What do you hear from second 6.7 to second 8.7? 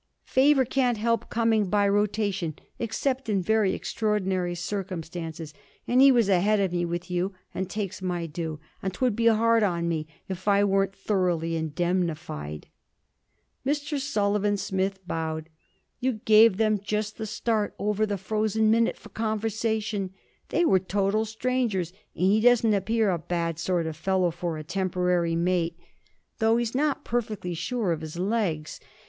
me with you, and takes my due,